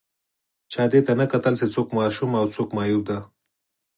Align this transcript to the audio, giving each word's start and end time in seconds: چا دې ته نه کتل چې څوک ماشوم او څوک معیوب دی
چا 0.71 0.83
دې 0.91 0.99
ته 1.05 1.13
نه 1.19 1.25
کتل 1.31 1.53
چې 1.59 1.65
څوک 1.73 1.87
ماشوم 1.97 2.31
او 2.39 2.45
څوک 2.55 2.69
معیوب 2.77 3.03
دی 3.09 3.19